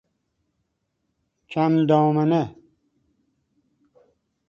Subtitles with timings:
[1.51, 2.55] کم دامنه